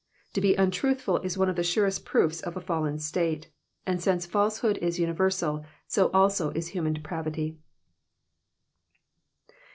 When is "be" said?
0.41-0.55